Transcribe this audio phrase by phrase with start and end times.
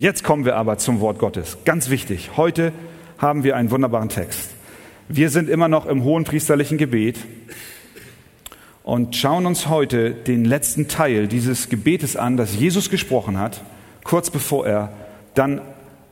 [0.00, 1.58] Jetzt kommen wir aber zum Wort Gottes.
[1.64, 2.30] Ganz wichtig.
[2.36, 2.72] Heute
[3.18, 4.50] haben wir einen wunderbaren Text.
[5.08, 7.18] Wir sind immer noch im hohen priesterlichen Gebet
[8.84, 13.64] und schauen uns heute den letzten Teil dieses Gebetes an, das Jesus gesprochen hat,
[14.04, 14.92] kurz bevor er
[15.34, 15.60] dann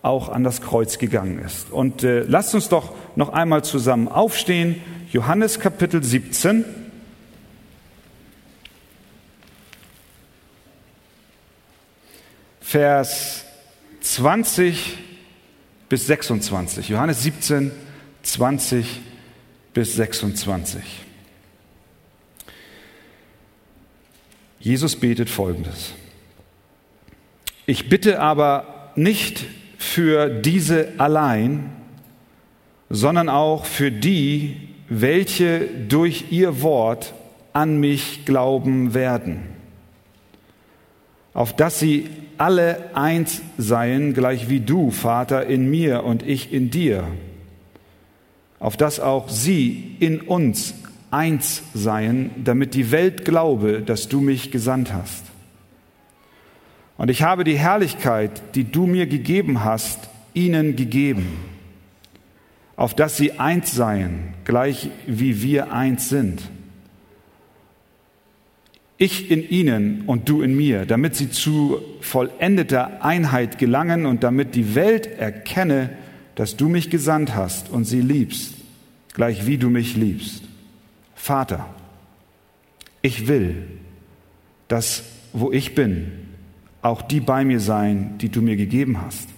[0.02, 1.70] auch an das Kreuz gegangen ist.
[1.70, 4.82] Und äh, lasst uns doch noch einmal zusammen aufstehen.
[5.12, 6.64] Johannes Kapitel 17.
[12.60, 13.45] Vers
[14.06, 14.98] 20
[15.88, 16.88] bis 26.
[16.88, 17.72] Johannes 17,
[18.22, 19.00] 20
[19.74, 20.80] bis 26.
[24.60, 25.92] Jesus betet folgendes.
[27.66, 29.44] Ich bitte aber nicht
[29.76, 31.72] für diese allein,
[32.88, 37.12] sondern auch für die, welche durch ihr Wort
[37.52, 39.42] an mich glauben werden,
[41.34, 46.70] auf dass sie alle eins seien, gleich wie du, Vater, in mir und ich in
[46.70, 47.04] dir,
[48.58, 50.74] auf dass auch sie in uns
[51.10, 55.24] eins seien, damit die Welt glaube, dass du mich gesandt hast.
[56.98, 61.26] Und ich habe die Herrlichkeit, die du mir gegeben hast, ihnen gegeben,
[62.76, 66.42] auf dass sie eins seien, gleich wie wir eins sind
[68.98, 74.54] ich in ihnen und du in mir, damit sie zu vollendeter Einheit gelangen und damit
[74.54, 75.90] die Welt erkenne,
[76.34, 78.54] dass du mich gesandt hast und sie liebst,
[79.14, 80.42] gleich wie du mich liebst.
[81.14, 81.66] Vater,
[83.02, 83.64] ich will,
[84.68, 86.12] dass wo ich bin,
[86.80, 89.28] auch die bei mir sein, die du mir gegeben hast,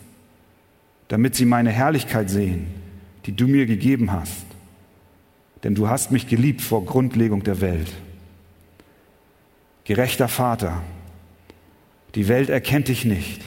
[1.09, 2.67] damit sie meine Herrlichkeit sehen,
[3.27, 4.45] die du mir gegeben hast.
[5.65, 7.93] Denn du hast mich geliebt vor Grundlegung der Welt
[9.89, 10.83] gerechter Vater,
[12.15, 13.41] die Welt erkennt dich nicht,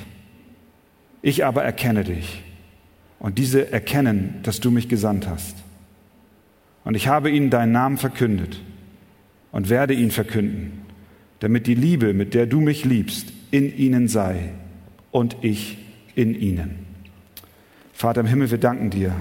[1.21, 2.41] ich aber erkenne dich
[3.19, 5.55] und diese erkennen, dass du mich gesandt hast.
[6.83, 8.59] Und ich habe ihnen deinen Namen verkündet
[9.51, 10.81] und werde ihn verkünden,
[11.41, 14.49] damit die Liebe, mit der du mich liebst, in ihnen sei
[15.11, 15.77] und ich
[16.15, 16.87] in ihnen.
[17.93, 19.13] Vater im Himmel, wir danken dir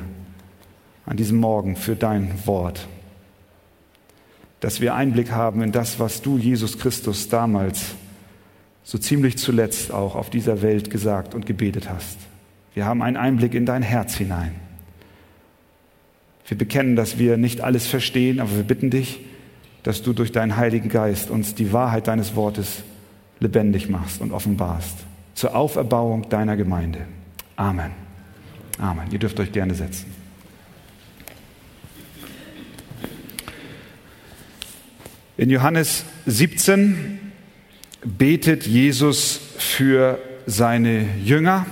[1.04, 2.88] an diesem Morgen für dein Wort
[4.60, 7.94] dass wir Einblick haben in das, was du, Jesus Christus, damals
[8.82, 12.18] so ziemlich zuletzt auch auf dieser Welt gesagt und gebetet hast.
[12.74, 14.54] Wir haben einen Einblick in dein Herz hinein.
[16.46, 19.20] Wir bekennen, dass wir nicht alles verstehen, aber wir bitten dich,
[19.82, 22.82] dass du durch deinen Heiligen Geist uns die Wahrheit deines Wortes
[23.38, 24.98] lebendig machst und offenbarst
[25.34, 27.00] zur Auferbauung deiner Gemeinde.
[27.56, 27.92] Amen.
[28.78, 29.10] Amen.
[29.10, 30.19] Ihr dürft euch gerne setzen.
[35.40, 37.18] In Johannes 17
[38.04, 41.64] betet Jesus für seine Jünger.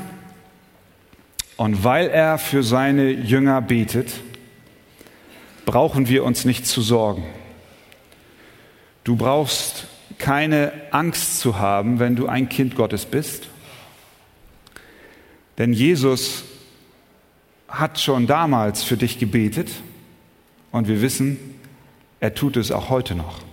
[1.58, 4.20] Und weil er für seine Jünger betet,
[5.66, 7.26] brauchen wir uns nicht zu sorgen.
[9.04, 9.86] Du brauchst
[10.16, 13.50] keine Angst zu haben, wenn du ein Kind Gottes bist.
[15.58, 16.44] Denn Jesus
[17.68, 19.68] hat schon damals für dich gebetet
[20.72, 21.36] und wir wissen,
[22.18, 23.46] er tut es auch heute noch.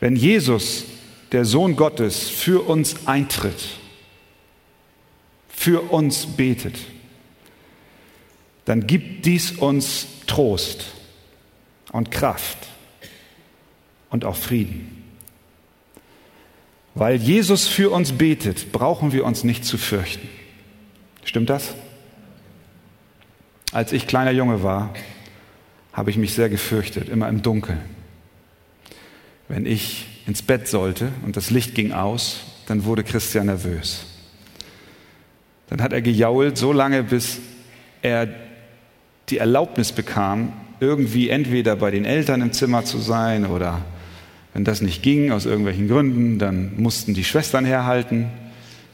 [0.00, 0.84] Wenn Jesus,
[1.30, 3.78] der Sohn Gottes, für uns eintritt,
[5.48, 6.78] für uns betet,
[8.64, 10.86] dann gibt dies uns Trost
[11.92, 12.58] und Kraft
[14.08, 15.04] und auch Frieden.
[16.94, 20.28] Weil Jesus für uns betet, brauchen wir uns nicht zu fürchten.
[21.24, 21.74] Stimmt das?
[23.72, 24.94] Als ich kleiner Junge war,
[25.92, 27.99] habe ich mich sehr gefürchtet, immer im Dunkeln.
[29.50, 34.04] Wenn ich ins Bett sollte und das Licht ging aus, dann wurde Christian nervös.
[35.68, 37.38] Dann hat er gejault so lange, bis
[38.00, 38.28] er
[39.28, 43.80] die Erlaubnis bekam, irgendwie entweder bei den Eltern im Zimmer zu sein oder
[44.54, 48.30] wenn das nicht ging, aus irgendwelchen Gründen, dann mussten die Schwestern herhalten.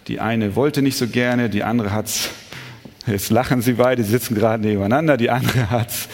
[0.08, 2.30] Die eine wollte nicht so gerne, die andere hat's,
[3.06, 6.08] jetzt lachen sie beide, sie sitzen gerade nebeneinander, die andere hat's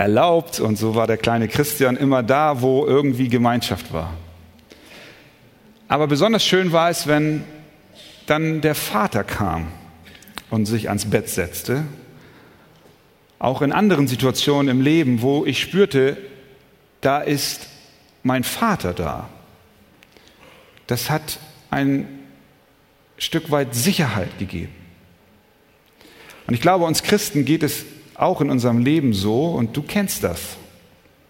[0.00, 4.14] erlaubt und so war der kleine Christian immer da, wo irgendwie Gemeinschaft war.
[5.88, 7.44] Aber besonders schön war es, wenn
[8.24, 9.68] dann der Vater kam
[10.48, 11.84] und sich ans Bett setzte.
[13.38, 16.16] Auch in anderen Situationen im Leben, wo ich spürte,
[17.02, 17.66] da ist
[18.22, 19.28] mein Vater da.
[20.86, 21.38] Das hat
[21.70, 22.08] ein
[23.18, 24.72] Stück weit Sicherheit gegeben.
[26.46, 27.84] Und ich glaube, uns Christen geht es
[28.20, 30.56] auch in unserem Leben so und du kennst das.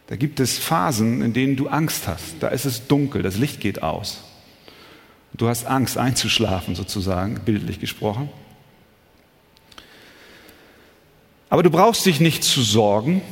[0.09, 2.35] Da gibt es Phasen, in denen du Angst hast.
[2.41, 4.25] Da ist es dunkel, das Licht geht aus.
[5.35, 8.29] Du hast Angst einzuschlafen sozusagen, bildlich gesprochen.
[11.49, 13.23] Aber du brauchst dich nicht zu sorgen,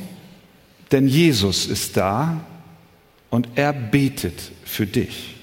[0.91, 2.41] denn Jesus ist da
[3.29, 5.35] und er betet für dich.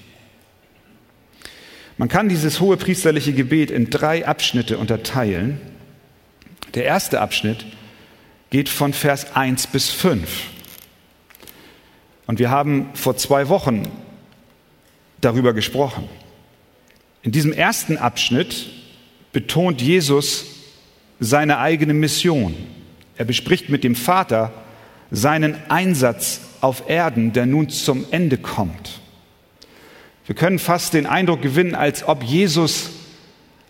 [1.97, 5.59] Man kann dieses hohe priesterliche Gebet in drei Abschnitte unterteilen.
[6.75, 7.65] Der erste Abschnitt
[8.49, 10.29] geht von Vers 1 bis 5.
[12.27, 13.83] Und wir haben vor zwei Wochen
[15.21, 16.07] darüber gesprochen.
[17.23, 18.69] In diesem ersten Abschnitt
[19.31, 20.45] betont Jesus
[21.19, 22.55] seine eigene Mission.
[23.17, 24.53] Er bespricht mit dem Vater
[25.09, 29.01] seinen Einsatz auf Erden, der nun zum Ende kommt.
[30.25, 32.91] Wir können fast den Eindruck gewinnen, als ob Jesus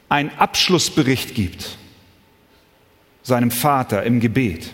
[0.09, 1.77] einen Abschlussbericht gibt
[3.27, 4.71] seinem Vater im Gebet.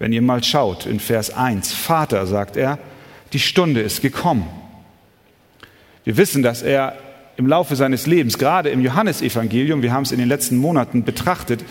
[0.00, 2.76] Wenn ihr mal schaut in Vers 1, Vater, sagt er,
[3.32, 4.48] die Stunde ist gekommen.
[6.02, 6.98] Wir wissen, dass er
[7.36, 11.64] im Laufe seines Lebens, gerade im Johannesevangelium, wir haben es in den letzten Monaten betrachtet,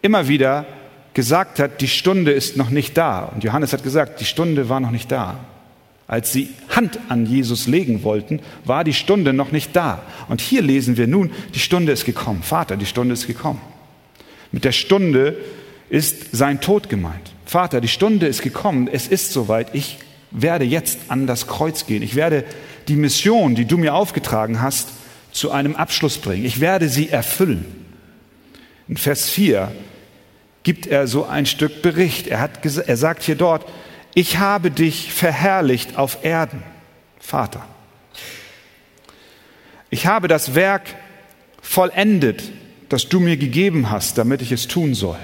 [0.00, 0.64] immer wieder
[1.12, 3.24] gesagt hat, die Stunde ist noch nicht da.
[3.24, 5.40] Und Johannes hat gesagt, die Stunde war noch nicht da.
[6.06, 10.00] Als sie Hand an Jesus legen wollten, war die Stunde noch nicht da.
[10.30, 12.42] Und hier lesen wir nun, die Stunde ist gekommen.
[12.42, 13.60] Vater, die Stunde ist gekommen.
[14.52, 15.36] Mit der Stunde
[15.88, 17.32] ist sein Tod gemeint.
[17.44, 18.88] Vater, die Stunde ist gekommen.
[18.90, 19.74] Es ist soweit.
[19.74, 19.98] Ich
[20.30, 22.02] werde jetzt an das Kreuz gehen.
[22.02, 22.44] Ich werde
[22.88, 24.88] die Mission, die du mir aufgetragen hast,
[25.32, 26.44] zu einem Abschluss bringen.
[26.44, 27.64] Ich werde sie erfüllen.
[28.88, 29.72] In Vers 4
[30.62, 32.26] gibt er so ein Stück Bericht.
[32.26, 33.64] Er, hat, er sagt hier dort,
[34.14, 36.62] ich habe dich verherrlicht auf Erden,
[37.20, 37.64] Vater.
[39.90, 40.82] Ich habe das Werk
[41.62, 42.42] vollendet,
[42.90, 45.18] das du mir gegeben hast, damit ich es tun soll.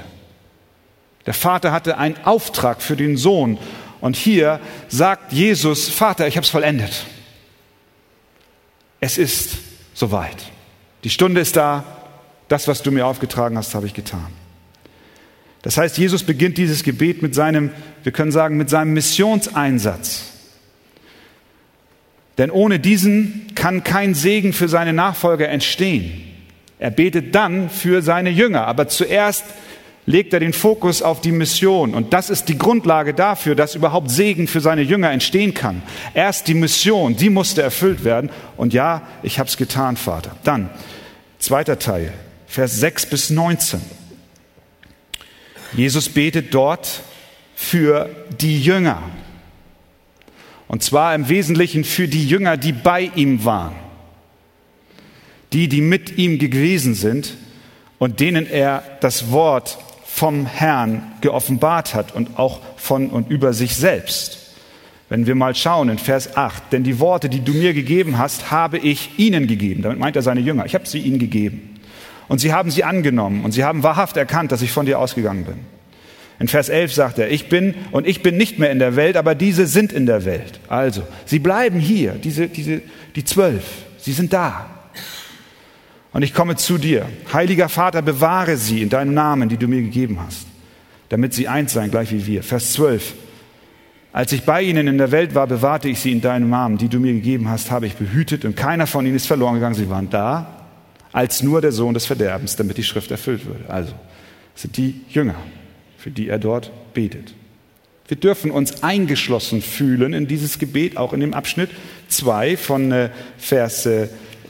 [1.27, 3.59] Der Vater hatte einen Auftrag für den Sohn
[4.01, 7.05] und hier sagt Jesus, Vater, ich habe es vollendet.
[9.01, 9.59] Es ist
[9.93, 10.37] soweit.
[11.05, 11.85] Die Stunde ist da.
[12.49, 14.29] Das, was du mir aufgetragen hast, habe ich getan.
[15.63, 17.73] Das heißt, Jesus beginnt dieses Gebet mit seinem,
[18.05, 20.31] wir können sagen, mit seinem Missionseinsatz.
[22.39, 26.26] Denn ohne diesen kann kein Segen für seine Nachfolger entstehen.
[26.79, 29.45] Er betet dann für seine Jünger, aber zuerst
[30.07, 31.95] legt er den Fokus auf die Mission.
[31.95, 35.83] Und das ist die Grundlage dafür, dass überhaupt Segen für seine Jünger entstehen kann.
[36.15, 38.31] Erst die Mission, die musste erfüllt werden.
[38.57, 40.37] Und ja, ich habe es getan, Vater.
[40.45, 40.71] Dann,
[41.39, 42.13] zweiter Teil,
[42.47, 43.81] Vers 6 bis 19.
[45.73, 47.01] Jesus betet dort
[47.57, 48.09] für
[48.41, 49.03] die Jünger.
[50.69, 53.75] Und zwar im Wesentlichen für die Jünger, die bei ihm waren.
[55.57, 57.35] Die, die mit ihm gewesen sind
[57.99, 63.75] und denen er das Wort vom Herrn geoffenbart hat und auch von und über sich
[63.75, 64.55] selbst.
[65.09, 68.51] Wenn wir mal schauen in Vers 8, denn die Worte, die du mir gegeben hast,
[68.51, 69.83] habe ich ihnen gegeben.
[69.83, 70.67] Damit meint er seine Jünger.
[70.67, 71.81] Ich habe sie ihnen gegeben.
[72.29, 75.45] Und sie haben sie angenommen und sie haben wahrhaft erkannt, dass ich von dir ausgegangen
[75.45, 75.57] bin.
[76.39, 79.17] In Vers 11 sagt er, ich bin und ich bin nicht mehr in der Welt,
[79.17, 80.61] aber diese sind in der Welt.
[80.69, 82.83] Also, sie bleiben hier, diese, diese,
[83.15, 83.65] die zwölf,
[83.99, 84.76] sie sind da.
[86.17, 87.07] Und ich komme zu dir.
[87.31, 90.47] Heiliger Vater, bewahre sie in deinem Namen, die du mir gegeben hast,
[91.11, 92.43] damit sie eins seien, gleich wie wir.
[92.43, 93.13] Vers 12.
[94.15, 96.89] Als ich bei ihnen in der Welt war, bewahrte ich sie in deinem Namen, die
[96.89, 99.75] du mir gegeben hast, habe ich behütet und keiner von ihnen ist verloren gegangen.
[99.75, 100.65] Sie waren da,
[101.13, 103.69] als nur der Sohn des Verderbens, damit die Schrift erfüllt würde.
[103.69, 103.93] Also,
[104.55, 105.37] sind die Jünger,
[105.99, 107.35] für die er dort betet.
[108.09, 111.69] Wir dürfen uns eingeschlossen fühlen in dieses Gebet, auch in dem Abschnitt
[112.09, 113.85] 2 von äh, Vers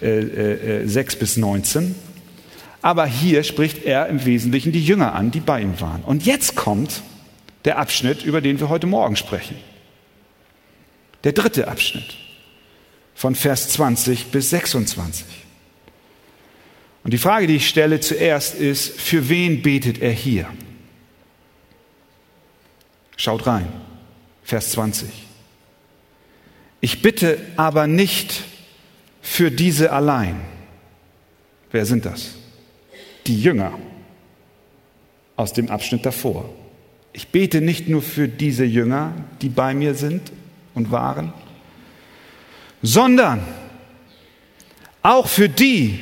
[0.02, 1.94] äh, 6 äh, äh, bis 19.
[2.82, 6.02] Aber hier spricht er im Wesentlichen die Jünger an, die bei ihm waren.
[6.02, 7.02] Und jetzt kommt
[7.64, 9.56] der Abschnitt, über den wir heute Morgen sprechen.
[11.24, 12.16] Der dritte Abschnitt
[13.14, 15.24] von Vers 20 bis 26.
[17.02, 20.46] Und die Frage, die ich stelle zuerst ist, für wen betet er hier?
[23.16, 23.68] Schaut rein,
[24.42, 25.08] Vers 20.
[26.80, 28.44] Ich bitte aber nicht
[29.26, 30.40] für diese allein.
[31.72, 32.36] Wer sind das?
[33.26, 33.72] Die Jünger
[35.34, 36.48] aus dem Abschnitt davor.
[37.12, 40.30] Ich bete nicht nur für diese Jünger, die bei mir sind
[40.74, 41.32] und waren,
[42.82, 43.44] sondern
[45.02, 45.98] auch für die,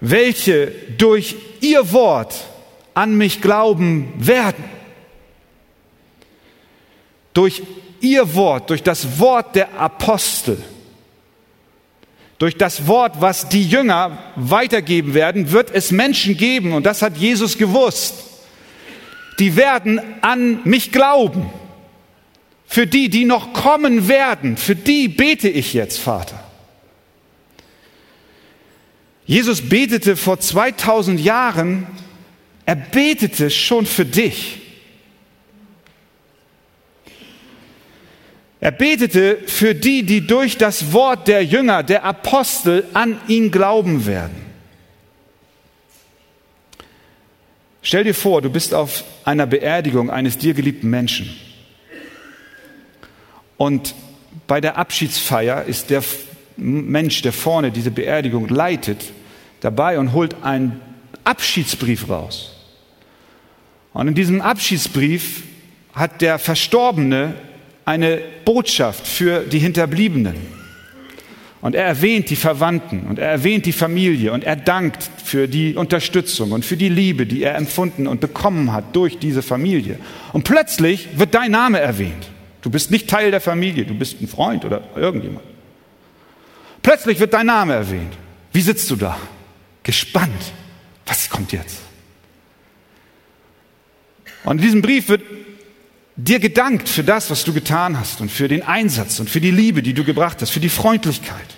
[0.00, 2.34] welche durch ihr Wort
[2.92, 4.64] an mich glauben werden.
[7.32, 7.62] Durch
[8.00, 10.62] ihr Wort, durch das Wort der Apostel
[12.40, 17.18] durch das Wort, was die Jünger weitergeben werden, wird es Menschen geben, und das hat
[17.18, 18.14] Jesus gewusst,
[19.38, 21.50] die werden an mich glauben.
[22.66, 26.42] Für die, die noch kommen werden, für die bete ich jetzt, Vater.
[29.26, 31.86] Jesus betete vor 2000 Jahren,
[32.64, 34.59] er betete schon für dich.
[38.60, 44.04] Er betete für die, die durch das Wort der Jünger, der Apostel an ihn glauben
[44.04, 44.36] werden.
[47.82, 51.34] Stell dir vor, du bist auf einer Beerdigung eines dir geliebten Menschen.
[53.56, 53.94] Und
[54.46, 56.04] bei der Abschiedsfeier ist der
[56.58, 59.04] Mensch, der vorne diese Beerdigung leitet,
[59.60, 60.80] dabei und holt einen
[61.24, 62.56] Abschiedsbrief raus.
[63.94, 65.44] Und in diesem Abschiedsbrief
[65.94, 67.34] hat der Verstorbene
[67.84, 70.60] eine Botschaft für die Hinterbliebenen.
[71.60, 75.74] Und er erwähnt die Verwandten und er erwähnt die Familie und er dankt für die
[75.74, 79.98] Unterstützung und für die Liebe, die er empfunden und bekommen hat durch diese Familie.
[80.32, 82.30] Und plötzlich wird dein Name erwähnt.
[82.62, 85.44] Du bist nicht Teil der Familie, du bist ein Freund oder irgendjemand.
[86.82, 88.16] Plötzlich wird dein Name erwähnt.
[88.52, 89.18] Wie sitzt du da?
[89.82, 90.52] Gespannt.
[91.04, 91.80] Was kommt jetzt?
[94.44, 95.22] Und in diesem Brief wird
[96.24, 99.50] dir gedankt für das, was du getan hast und für den Einsatz und für die
[99.50, 101.56] Liebe, die du gebracht hast, für die Freundlichkeit.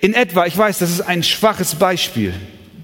[0.00, 2.34] In etwa, ich weiß, das ist ein schwaches Beispiel,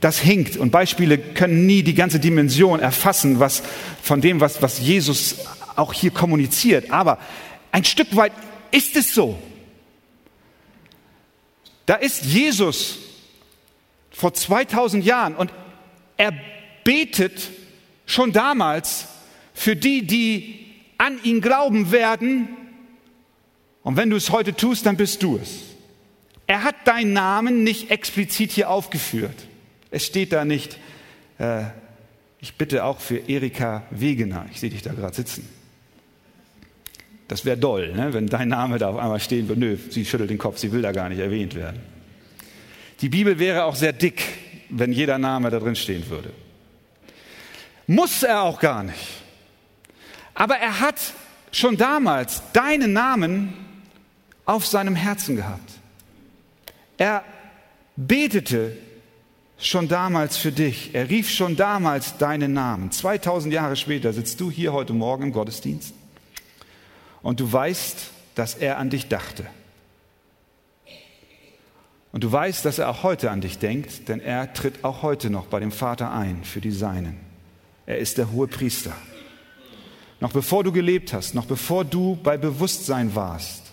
[0.00, 3.62] das hinkt und Beispiele können nie die ganze Dimension erfassen, was
[4.02, 5.36] von dem, was, was Jesus
[5.76, 6.90] auch hier kommuniziert.
[6.90, 7.18] Aber
[7.72, 8.32] ein Stück weit
[8.70, 9.38] ist es so.
[11.84, 12.98] Da ist Jesus
[14.10, 15.52] vor 2000 Jahren und
[16.16, 16.32] er
[16.84, 17.50] betet
[18.10, 19.06] schon damals
[19.54, 20.66] für die, die
[20.98, 22.48] an ihn glauben werden.
[23.82, 25.62] Und wenn du es heute tust, dann bist du es.
[26.46, 29.46] Er hat deinen Namen nicht explizit hier aufgeführt.
[29.90, 30.78] Es steht da nicht,
[31.38, 31.62] äh,
[32.40, 34.46] ich bitte auch für Erika Wegener.
[34.50, 35.48] Ich sehe dich da gerade sitzen.
[37.28, 38.12] Das wäre doll, ne?
[38.12, 39.60] wenn dein Name da auf einmal stehen würde.
[39.60, 41.80] Nö, sie schüttelt den Kopf, sie will da gar nicht erwähnt werden.
[43.00, 44.20] Die Bibel wäre auch sehr dick,
[44.68, 46.32] wenn jeder Name da drin stehen würde.
[47.90, 49.04] Muss er auch gar nicht.
[50.32, 50.94] Aber er hat
[51.50, 53.52] schon damals deinen Namen
[54.44, 55.72] auf seinem Herzen gehabt.
[56.98, 57.24] Er
[57.96, 58.76] betete
[59.58, 60.94] schon damals für dich.
[60.94, 62.92] Er rief schon damals deinen Namen.
[62.92, 65.92] 2000 Jahre später sitzt du hier heute Morgen im Gottesdienst
[67.22, 69.46] und du weißt, dass er an dich dachte.
[72.12, 75.28] Und du weißt, dass er auch heute an dich denkt, denn er tritt auch heute
[75.28, 77.29] noch bei dem Vater ein für die Seinen.
[77.90, 78.96] Er ist der hohe Priester.
[80.20, 83.64] Noch bevor du gelebt hast, noch bevor du bei Bewusstsein warst,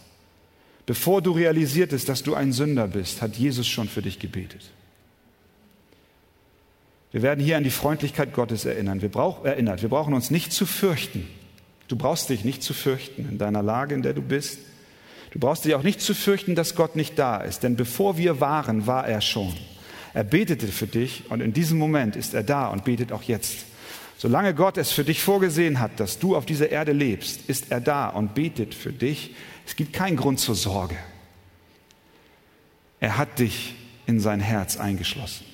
[0.87, 4.71] bevor du realisiertest, dass du ein Sünder bist, hat Jesus schon für dich gebetet.
[7.11, 9.03] Wir werden hier an die Freundlichkeit Gottes erinnern.
[9.03, 9.83] Wir brauch, erinnert.
[9.83, 11.27] Wir brauchen uns nicht zu fürchten.
[11.87, 14.57] Du brauchst dich nicht zu fürchten in deiner Lage, in der du bist.
[15.29, 18.39] Du brauchst dich auch nicht zu fürchten, dass Gott nicht da ist, denn bevor wir
[18.39, 19.53] waren, war er schon.
[20.15, 23.67] Er betete für dich und in diesem Moment ist er da und betet auch jetzt.
[24.17, 27.79] Solange Gott es für dich vorgesehen hat, dass du auf dieser Erde lebst, ist er
[27.79, 29.35] da und betet für dich.
[29.65, 30.97] Es gibt keinen Grund zur Sorge.
[32.99, 33.75] Er hat dich
[34.07, 35.45] in sein Herz eingeschlossen.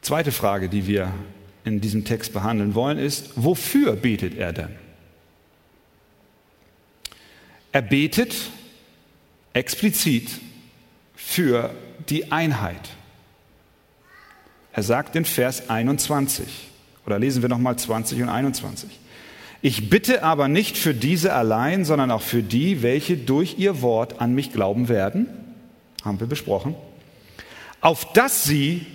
[0.00, 1.12] Zweite Frage, die wir
[1.64, 4.76] in diesem Text behandeln wollen, ist, wofür betet er denn?
[7.72, 8.34] Er betet
[9.52, 10.30] explizit
[11.16, 11.74] für
[12.08, 12.88] die Einheit.
[14.78, 16.46] Er sagt in Vers 21,
[17.04, 18.88] oder lesen wir nochmal 20 und 21.
[19.60, 24.20] Ich bitte aber nicht für diese allein, sondern auch für die, welche durch ihr Wort
[24.20, 25.26] an mich glauben werden,
[26.04, 26.76] haben wir besprochen,
[27.80, 28.86] auf dass sie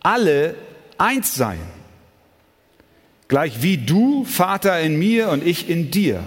[0.00, 0.54] alle
[0.96, 1.60] eins seien,
[3.28, 6.24] gleich wie du, Vater, in mir und ich in dir.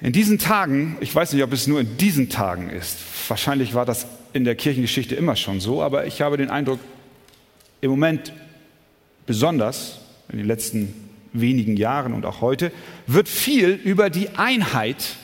[0.00, 3.86] In diesen Tagen, ich weiß nicht, ob es nur in diesen Tagen ist, wahrscheinlich war
[3.86, 6.80] das in der Kirchengeschichte immer schon so, aber ich habe den Eindruck,
[7.80, 8.32] im Moment
[9.26, 10.94] besonders in den letzten
[11.32, 12.72] wenigen Jahren und auch heute,
[13.06, 15.16] wird viel über die Einheit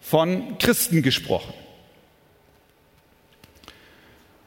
[0.00, 1.54] von Christen gesprochen.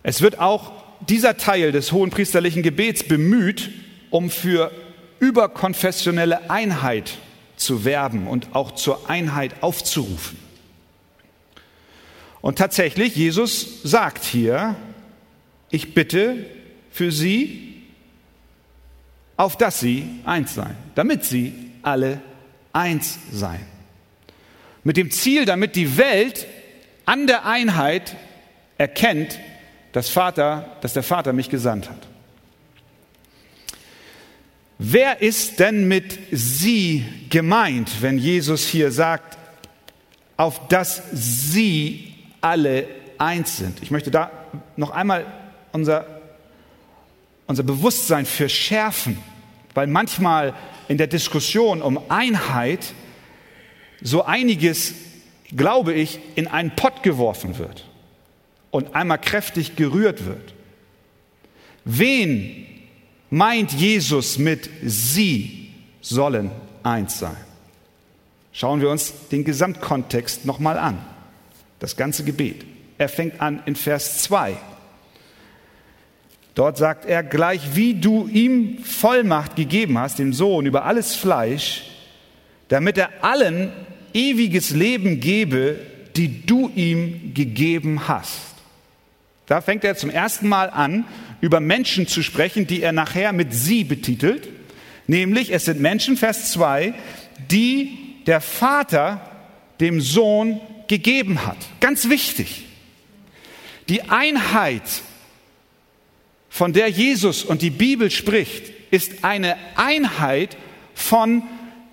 [0.03, 0.71] Es wird auch
[1.07, 3.71] dieser Teil des hohen priesterlichen Gebets bemüht,
[4.11, 4.71] um für
[5.19, 7.17] überkonfessionelle Einheit
[7.55, 10.44] zu werben und auch zur Einheit aufzurufen.
[12.45, 14.75] Und tatsächlich, Jesus sagt hier,
[15.71, 16.45] ich bitte
[16.91, 17.81] für sie,
[19.35, 22.21] auf dass sie eins seien, damit sie alle
[22.71, 23.65] eins seien.
[24.83, 26.45] Mit dem Ziel, damit die Welt
[27.05, 28.15] an der Einheit
[28.77, 29.39] erkennt,
[29.91, 32.07] dass, Vater, dass der Vater mich gesandt hat.
[34.77, 39.35] Wer ist denn mit sie gemeint, wenn Jesus hier sagt,
[40.37, 42.11] auf dass sie
[42.45, 42.87] alle
[43.17, 43.81] eins sind?
[43.81, 44.31] Ich möchte da
[44.77, 45.25] noch einmal
[45.71, 46.05] unser,
[47.47, 49.17] unser Bewusstsein für schärfen,
[49.73, 50.53] weil manchmal
[50.87, 52.93] in der Diskussion um Einheit
[53.99, 54.93] so einiges,
[55.55, 57.85] glaube ich, in einen Pott geworfen wird
[58.69, 60.53] und einmal kräftig gerührt wird.
[61.83, 62.67] Wen
[63.31, 66.51] meint Jesus mit Sie sollen
[66.83, 67.37] eins sein?
[68.51, 71.14] Schauen wir uns den Gesamtkontext nochmal an.
[71.79, 72.65] Das ganze Gebet.
[72.97, 74.55] Er fängt an in Vers 2.
[76.55, 81.83] Dort sagt er, gleich wie du ihm Vollmacht gegeben hast, dem Sohn, über alles Fleisch,
[82.69, 83.73] damit er allen
[84.13, 85.79] ewiges Leben gebe,
[86.15, 88.39] die du ihm gegeben hast.
[89.47, 91.03] Da fängt er zum ersten Mal an,
[91.41, 94.47] über Menschen zu sprechen, die er nachher mit sie betitelt.
[95.07, 96.93] Nämlich, es sind Menschen, Vers 2,
[97.51, 99.21] die der Vater
[99.79, 101.57] dem Sohn gegeben hat.
[101.79, 102.65] Ganz wichtig.
[103.89, 104.83] Die Einheit,
[106.49, 110.57] von der Jesus und die Bibel spricht, ist eine Einheit
[110.93, 111.43] von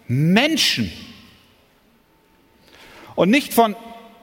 [0.09, 0.91] Menschen.
[3.15, 3.77] Und nicht von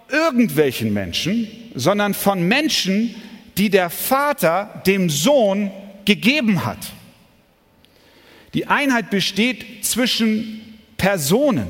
[0.09, 3.15] irgendwelchen Menschen, sondern von Menschen,
[3.57, 5.71] die der Vater dem Sohn
[6.05, 6.79] gegeben hat.
[8.53, 11.67] Die Einheit besteht zwischen Personen.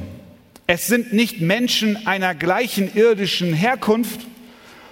[0.71, 4.19] Es sind nicht Menschen einer gleichen irdischen Herkunft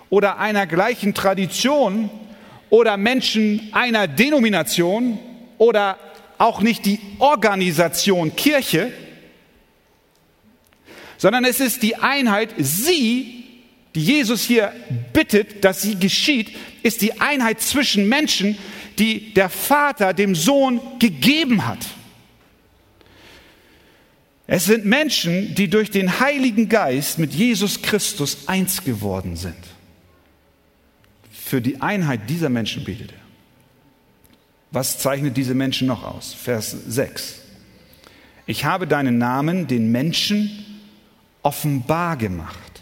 [0.10, 2.10] oder einer gleichen Tradition
[2.72, 5.20] oder Menschen einer Denomination
[5.60, 6.00] oder
[6.40, 8.92] auch nicht die Organisation Kirche,
[11.20, 13.44] sondern es ist die Einheit, sie,
[13.94, 14.74] die Jesus hier
[15.14, 18.58] bittet, dass sie geschieht, ist die Einheit zwischen Menschen,
[18.98, 21.86] die der Vater dem Sohn gegeben hat.
[24.48, 29.56] Es sind Menschen, die durch den Heiligen Geist mit Jesus Christus eins geworden sind.
[31.30, 33.18] Für die Einheit dieser Menschen betet er.
[34.72, 36.34] Was zeichnet diese Menschen noch aus?
[36.34, 37.42] Vers 6.
[38.46, 40.66] Ich habe deinen Namen den Menschen
[41.44, 42.82] offenbar gemacht,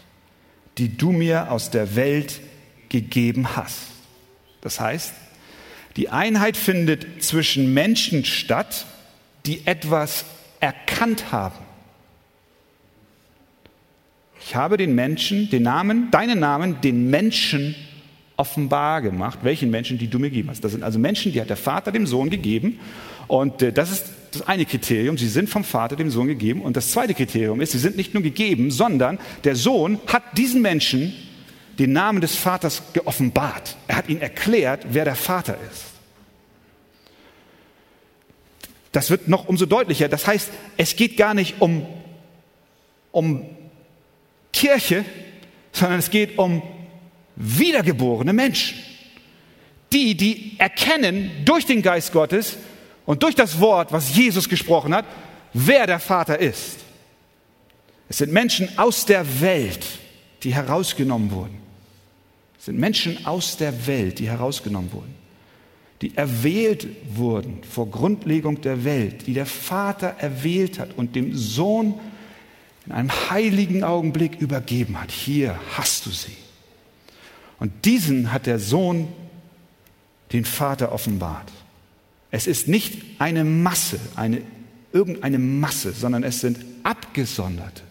[0.78, 2.40] die du mir aus der Welt
[2.88, 3.78] gegeben hast.
[4.60, 5.12] Das heißt,
[5.96, 8.86] die Einheit findet zwischen Menschen statt,
[9.46, 10.24] die etwas
[10.60, 11.64] erkannt haben.
[14.40, 17.74] Ich habe den Menschen, den Namen, deinen Namen, den Menschen
[18.36, 19.40] offenbar gemacht.
[19.42, 20.62] Welchen Menschen, die du mir gegeben hast.
[20.62, 22.78] Das sind also Menschen, die hat der Vater dem Sohn gegeben.
[23.26, 25.18] Und äh, das ist das eine Kriterium.
[25.18, 26.62] Sie sind vom Vater dem Sohn gegeben.
[26.62, 30.62] Und das zweite Kriterium ist, sie sind nicht nur gegeben, sondern der Sohn hat diesen
[30.62, 31.12] Menschen
[31.78, 33.76] den Namen des Vaters geoffenbart.
[33.86, 35.95] Er hat ihnen erklärt, wer der Vater ist.
[38.96, 40.08] Das wird noch umso deutlicher.
[40.08, 41.86] Das heißt, es geht gar nicht um,
[43.12, 43.44] um
[44.54, 45.04] Kirche,
[45.70, 46.62] sondern es geht um
[47.34, 48.78] wiedergeborene Menschen.
[49.92, 52.56] Die, die erkennen durch den Geist Gottes
[53.04, 55.04] und durch das Wort, was Jesus gesprochen hat,
[55.52, 56.78] wer der Vater ist.
[58.08, 59.86] Es sind Menschen aus der Welt,
[60.42, 61.58] die herausgenommen wurden.
[62.58, 65.15] Es sind Menschen aus der Welt, die herausgenommen wurden
[66.02, 71.94] die erwählt wurden vor Grundlegung der Welt, die der Vater erwählt hat und dem Sohn
[72.84, 75.10] in einem heiligen Augenblick übergeben hat.
[75.10, 76.36] Hier hast du sie.
[77.58, 79.08] Und diesen hat der Sohn
[80.32, 81.50] den Vater offenbart.
[82.30, 84.42] Es ist nicht eine Masse, eine,
[84.92, 87.82] irgendeine Masse, sondern es sind Abgesonderte.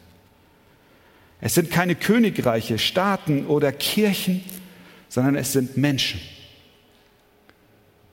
[1.41, 4.43] Es sind keine Königreiche, Staaten oder Kirchen,
[5.09, 6.21] sondern es sind Menschen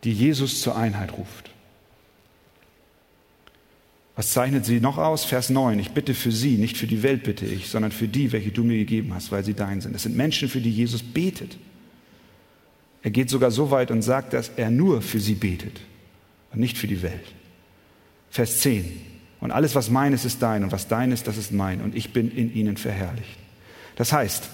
[0.05, 1.51] die Jesus zur Einheit ruft.
[4.15, 5.25] Was zeichnet sie noch aus?
[5.25, 5.79] Vers 9.
[5.79, 8.63] Ich bitte für sie, nicht für die Welt bitte ich, sondern für die, welche du
[8.63, 9.97] mir gegeben hast, weil sie dein sind.
[9.97, 11.57] Es sind Menschen, für die Jesus betet.
[13.03, 15.81] Er geht sogar so weit und sagt, dass er nur für sie betet
[16.53, 17.25] und nicht für die Welt.
[18.31, 19.01] Vers 10.
[19.41, 21.97] Und alles, was mein ist, ist dein und was dein ist, das ist mein und
[21.97, 23.39] ich bin in ihnen verherrlicht.
[23.97, 24.49] Das heißt,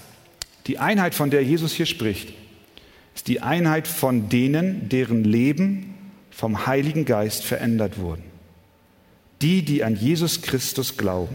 [0.66, 2.32] die Einheit, von der Jesus hier spricht,
[3.18, 5.92] ist die Einheit von denen, deren Leben
[6.30, 8.22] vom Heiligen Geist verändert wurden.
[9.42, 11.34] Die, die an Jesus Christus glauben,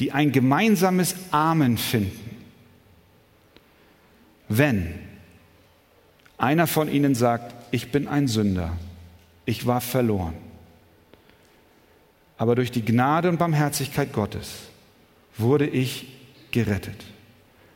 [0.00, 2.42] die ein gemeinsames Amen finden.
[4.48, 4.94] Wenn
[6.38, 8.72] einer von ihnen sagt, ich bin ein Sünder,
[9.44, 10.32] ich war verloren,
[12.38, 14.54] aber durch die Gnade und Barmherzigkeit Gottes
[15.36, 16.06] wurde ich
[16.50, 17.04] gerettet.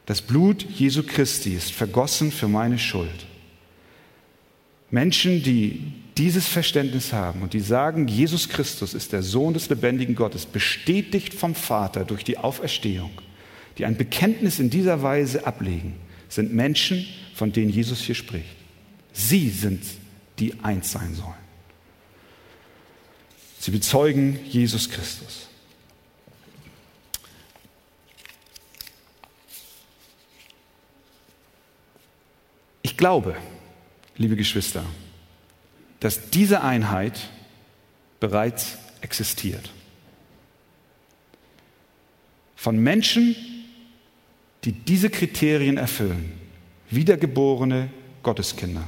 [0.08, 3.26] Das Blut Jesu Christi ist vergossen für meine Schuld.
[4.90, 10.14] Menschen, die dieses Verständnis haben und die sagen, Jesus Christus ist der Sohn des lebendigen
[10.14, 13.10] Gottes, bestätigt vom Vater durch die Auferstehung,
[13.76, 15.96] die ein Bekenntnis in dieser Weise ablegen,
[16.30, 18.56] sind Menschen, von denen Jesus hier spricht.
[19.12, 19.82] Sie sind
[20.38, 21.34] die eins sein sollen.
[23.58, 25.47] Sie bezeugen Jesus Christus.
[32.98, 33.34] Glaube,
[34.18, 34.84] liebe Geschwister,
[36.00, 37.30] dass diese Einheit
[38.20, 39.70] bereits existiert.
[42.56, 43.34] Von Menschen,
[44.64, 46.32] die diese Kriterien erfüllen,
[46.90, 47.88] wiedergeborene
[48.22, 48.84] Gotteskinder.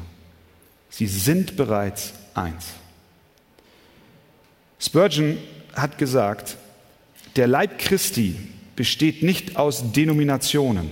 [0.90, 2.66] Sie sind bereits eins.
[4.81, 5.38] Spurgeon
[5.75, 6.57] hat gesagt,
[7.37, 8.37] der Leib Christi
[8.75, 10.90] besteht nicht aus Denominationen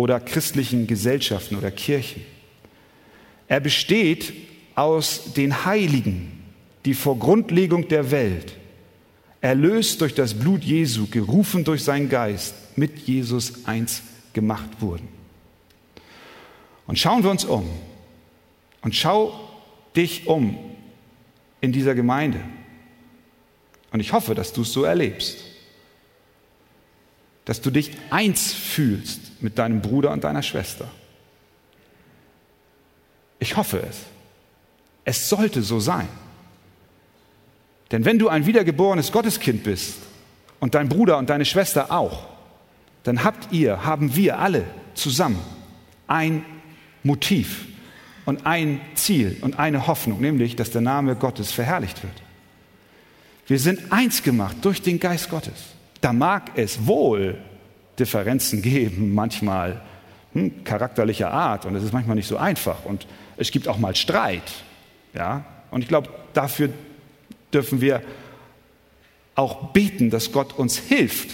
[0.00, 2.22] oder christlichen Gesellschaften oder Kirchen.
[3.48, 4.32] Er besteht
[4.74, 6.42] aus den Heiligen,
[6.86, 8.54] die vor Grundlegung der Welt,
[9.42, 15.06] erlöst durch das Blut Jesu, gerufen durch seinen Geist, mit Jesus eins gemacht wurden.
[16.86, 17.68] Und schauen wir uns um
[18.80, 19.38] und schau
[19.94, 20.58] dich um
[21.60, 22.40] in dieser Gemeinde.
[23.92, 25.44] Und ich hoffe, dass du es so erlebst,
[27.44, 30.88] dass du dich eins fühlst mit deinem Bruder und deiner Schwester.
[33.38, 34.02] Ich hoffe es.
[35.04, 36.08] Es sollte so sein.
[37.90, 39.96] Denn wenn du ein wiedergeborenes Gotteskind bist
[40.60, 42.26] und dein Bruder und deine Schwester auch,
[43.02, 45.40] dann habt ihr, haben wir alle zusammen
[46.06, 46.44] ein
[47.02, 47.66] Motiv
[48.26, 52.12] und ein Ziel und eine Hoffnung, nämlich, dass der Name Gottes verherrlicht wird.
[53.46, 55.70] Wir sind eins gemacht durch den Geist Gottes.
[56.00, 57.38] Da mag es wohl
[58.00, 59.80] Differenzen geben, manchmal
[60.32, 62.84] hm, charakterlicher Art, und es ist manchmal nicht so einfach.
[62.84, 64.42] Und es gibt auch mal Streit.
[65.14, 65.44] Ja?
[65.70, 66.70] Und ich glaube, dafür
[67.52, 68.02] dürfen wir
[69.34, 71.30] auch beten, dass Gott uns hilft,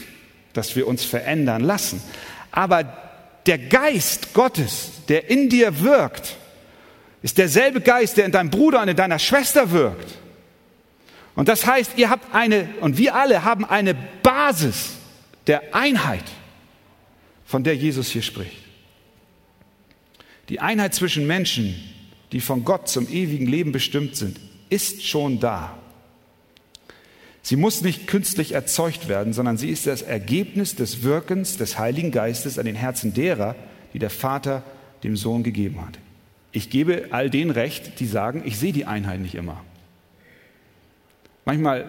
[0.52, 2.02] dass wir uns verändern lassen.
[2.50, 2.84] Aber
[3.46, 6.36] der Geist Gottes, der in dir wirkt,
[7.22, 10.18] ist derselbe Geist, der in deinem Bruder und in deiner Schwester wirkt.
[11.34, 14.92] Und das heißt, ihr habt eine, und wir alle haben eine Basis
[15.46, 16.24] der Einheit,
[17.46, 18.58] von der Jesus hier spricht.
[20.48, 21.74] Die Einheit zwischen Menschen,
[22.32, 25.78] die von Gott zum ewigen Leben bestimmt sind, ist schon da.
[27.42, 32.10] Sie muss nicht künstlich erzeugt werden, sondern sie ist das Ergebnis des Wirkens des Heiligen
[32.10, 33.54] Geistes an den Herzen derer,
[33.94, 34.64] die der Vater
[35.04, 35.98] dem Sohn gegeben hat.
[36.50, 39.62] Ich gebe all denen recht, die sagen, ich sehe die Einheit nicht immer.
[41.44, 41.84] Manchmal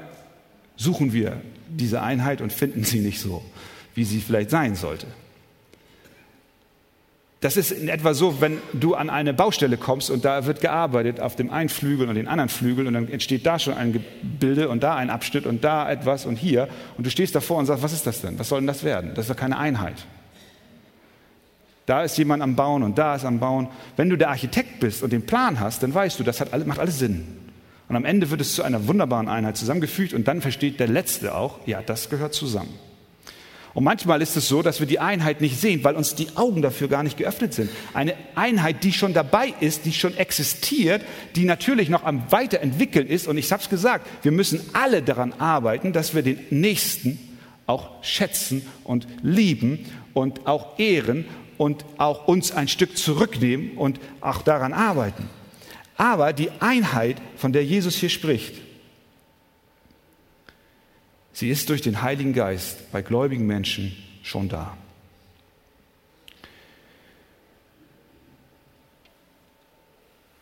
[0.76, 3.44] suchen wir diese Einheit und finden sie nicht so,
[3.96, 5.08] wie sie vielleicht sein sollte.
[7.40, 11.20] Das ist in etwa so, wenn du an eine Baustelle kommst und da wird gearbeitet
[11.20, 14.70] auf dem einen Flügel und den anderen Flügel und dann entsteht da schon ein Gebilde
[14.70, 17.84] und da ein Abschnitt und da etwas und hier und du stehst davor und sagst,
[17.84, 18.40] was ist das denn?
[18.40, 19.12] Was soll denn das werden?
[19.14, 20.08] Das ist doch keine Einheit.
[21.86, 23.68] Da ist jemand am Bauen und da ist am Bauen.
[23.96, 26.80] Wenn du der Architekt bist und den Plan hast, dann weißt du, das hat, macht
[26.80, 27.26] alles Sinn.
[27.88, 31.36] Und am Ende wird es zu einer wunderbaren Einheit zusammengefügt und dann versteht der Letzte
[31.36, 32.74] auch, ja, das gehört zusammen.
[33.78, 36.64] Und manchmal ist es so, dass wir die Einheit nicht sehen, weil uns die Augen
[36.64, 37.70] dafür gar nicht geöffnet sind.
[37.94, 41.04] Eine Einheit, die schon dabei ist, die schon existiert,
[41.36, 43.28] die natürlich noch am Weiterentwickeln ist.
[43.28, 47.20] Und ich habe es gesagt, wir müssen alle daran arbeiten, dass wir den Nächsten
[47.68, 49.86] auch schätzen und lieben
[50.16, 51.26] und auch ehren
[51.60, 55.30] und auch uns ein Stück zurücknehmen und auch daran arbeiten.
[55.98, 58.56] Aber die Einheit, von der Jesus hier spricht,
[61.38, 64.76] Sie ist durch den Heiligen Geist bei gläubigen Menschen schon da.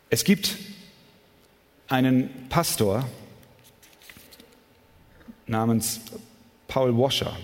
[0.10, 0.56] Es gibt
[1.90, 3.10] einen Pastor
[5.48, 6.00] namens
[6.70, 7.36] Paul Washer.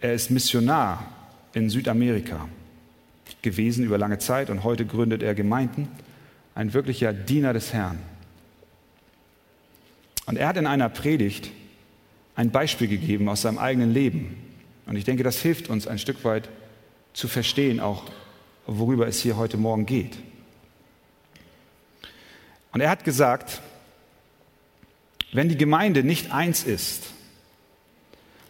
[0.00, 1.04] Er ist Missionar
[1.52, 2.48] in Südamerika
[3.42, 5.86] gewesen über lange Zeit und heute gründet er Gemeinden.
[6.54, 7.98] Ein wirklicher Diener des Herrn.
[10.24, 11.50] Und er hat in einer Predigt
[12.34, 14.36] ein Beispiel gegeben aus seinem eigenen Leben.
[14.86, 16.48] Und ich denke, das hilft uns ein Stück weit
[17.12, 18.04] zu verstehen, auch
[18.66, 20.16] worüber es hier heute Morgen geht.
[22.72, 23.60] Und er hat gesagt,
[25.32, 27.12] wenn die Gemeinde nicht eins ist,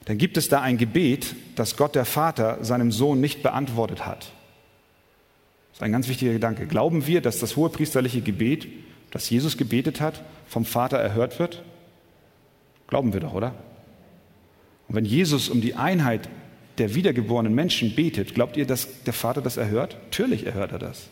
[0.07, 4.33] dann gibt es da ein Gebet, das Gott der Vater seinem Sohn nicht beantwortet hat.
[5.71, 6.67] Das ist ein ganz wichtiger Gedanke.
[6.67, 8.67] Glauben wir, dass das hohepriesterliche Gebet,
[9.11, 11.63] das Jesus gebetet hat, vom Vater erhört wird?
[12.87, 13.55] Glauben wir doch, oder?
[14.91, 16.29] Und wenn Jesus um die Einheit
[16.79, 19.97] der wiedergeborenen Menschen betet, glaubt ihr, dass der Vater das erhört?
[20.07, 21.03] Natürlich erhört er das.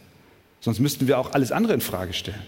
[0.59, 2.43] Sonst müssten wir auch alles andere in Frage stellen.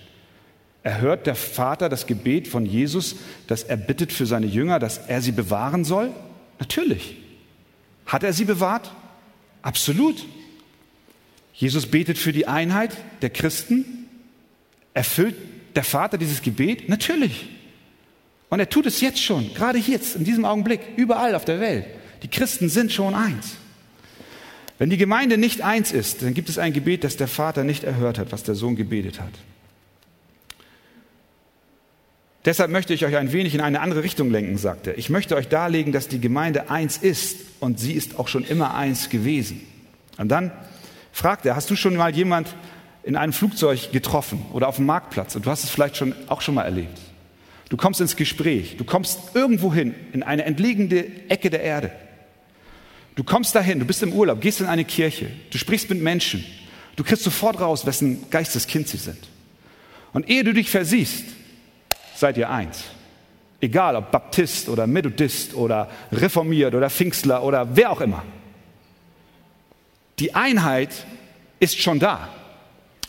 [0.82, 3.14] Erhört der Vater das Gebet von Jesus,
[3.46, 6.10] das er bittet für seine Jünger, dass er sie bewahren soll?
[6.58, 7.14] Natürlich.
[8.06, 8.90] Hat er sie bewahrt?
[9.62, 10.26] Absolut.
[11.54, 12.90] Jesus betet für die Einheit
[13.22, 13.84] der Christen.
[14.94, 15.36] Erfüllt
[15.76, 16.88] der Vater dieses Gebet?
[16.88, 17.46] Natürlich.
[18.50, 21.86] Und er tut es jetzt schon, gerade jetzt, in diesem Augenblick, überall auf der Welt.
[22.22, 23.56] Die Christen sind schon eins.
[24.78, 27.84] Wenn die Gemeinde nicht eins ist, dann gibt es ein Gebet, das der Vater nicht
[27.84, 29.32] erhört hat, was der Sohn gebetet hat.
[32.44, 34.96] Deshalb möchte ich euch ein wenig in eine andere Richtung lenken, sagt er.
[34.96, 38.74] Ich möchte euch darlegen, dass die Gemeinde eins ist und sie ist auch schon immer
[38.74, 39.60] eins gewesen.
[40.16, 40.50] Und dann
[41.12, 42.56] fragt er, hast du schon mal jemand
[43.02, 46.40] in einem Flugzeug getroffen oder auf dem Marktplatz und du hast es vielleicht schon, auch
[46.40, 46.98] schon mal erlebt?
[47.70, 51.92] Du kommst ins Gespräch, du kommst irgendwo hin, in eine entlegene Ecke der Erde.
[53.14, 56.44] Du kommst dahin, du bist im Urlaub, gehst in eine Kirche, du sprichst mit Menschen,
[56.96, 59.28] du kriegst sofort raus, wessen Geisteskind sie sind.
[60.12, 61.24] Und ehe du dich versiehst,
[62.16, 62.82] seid ihr eins.
[63.60, 68.24] Egal ob Baptist oder Methodist oder Reformiert oder Pfingstler oder wer auch immer.
[70.18, 70.90] Die Einheit
[71.60, 72.30] ist schon da.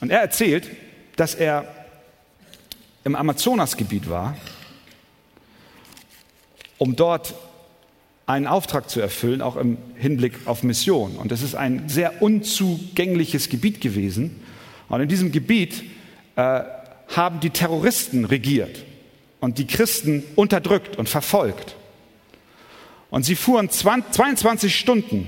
[0.01, 0.69] Und er erzählt,
[1.15, 1.80] dass er
[3.03, 4.35] im Amazonasgebiet war,
[6.77, 7.33] um dort
[8.25, 11.15] einen Auftrag zu erfüllen, auch im Hinblick auf Mission.
[11.17, 14.41] Und es ist ein sehr unzugängliches Gebiet gewesen.
[14.89, 15.83] Und in diesem Gebiet
[16.35, 16.61] äh,
[17.09, 18.85] haben die Terroristen regiert
[19.39, 21.75] und die Christen unterdrückt und verfolgt.
[23.09, 25.27] Und sie fuhren 20, 22 Stunden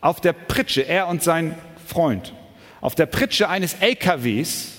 [0.00, 1.54] auf der Pritsche, er und sein
[1.86, 2.34] Freund,
[2.80, 4.73] auf der Pritsche eines LKWs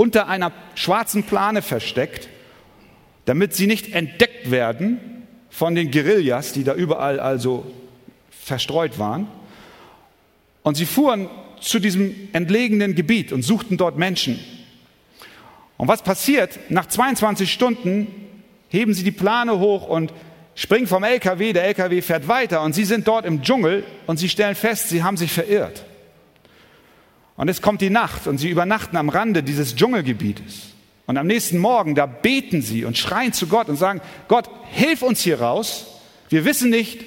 [0.00, 2.30] unter einer schwarzen Plane versteckt,
[3.26, 4.98] damit sie nicht entdeckt werden
[5.50, 7.70] von den Guerillas, die da überall also
[8.30, 9.28] verstreut waren.
[10.62, 11.28] Und sie fuhren
[11.60, 14.40] zu diesem entlegenen Gebiet und suchten dort Menschen,
[15.76, 16.58] und was passiert?
[16.70, 18.06] Nach 22 Stunden
[18.68, 20.14] heben sie die Plane hoch und
[20.54, 21.52] springen vom LKW.
[21.52, 25.02] Der LKW fährt weiter und sie sind dort im Dschungel und sie stellen fest, sie
[25.02, 25.84] haben sich verirrt.
[27.40, 30.74] Und es kommt die Nacht und sie übernachten am Rande dieses Dschungelgebietes.
[31.06, 35.00] Und am nächsten Morgen, da beten sie und schreien zu Gott und sagen, Gott, hilf
[35.00, 35.86] uns hier raus.
[36.28, 37.02] Wir wissen nicht,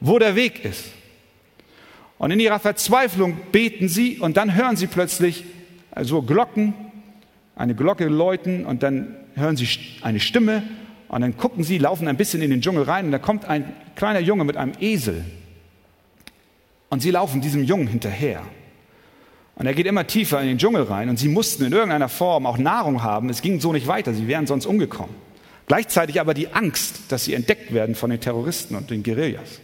[0.00, 0.86] wo der Weg ist.
[2.16, 5.44] Und in ihrer Verzweiflung beten sie und dann hören sie plötzlich
[6.00, 6.72] so Glocken
[7.54, 9.68] eine Glocke läuten und dann hören sie
[10.00, 10.62] eine Stimme
[11.08, 13.74] und dann gucken sie, laufen ein bisschen in den Dschungel rein und da kommt ein
[13.94, 15.22] kleiner Junge mit einem Esel.
[16.88, 18.40] Und sie laufen diesem Jungen hinterher.
[19.56, 22.46] Und er geht immer tiefer in den Dschungel rein und sie mussten in irgendeiner Form
[22.46, 23.30] auch Nahrung haben.
[23.30, 25.14] Es ging so nicht weiter, sie wären sonst umgekommen.
[25.66, 29.60] Gleichzeitig aber die Angst, dass sie entdeckt werden von den Terroristen und den Guerillas.